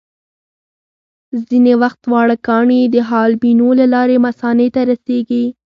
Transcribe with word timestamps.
ځینې 1.47 1.73
وخت 1.81 2.01
واړه 2.11 2.37
کاڼي 2.47 2.81
د 2.89 2.95
حالبینو 3.09 3.67
له 3.79 3.85
لارې 3.93 4.17
مثانې 4.25 4.67
ته 4.75 4.81
رسېږي. 4.91 5.45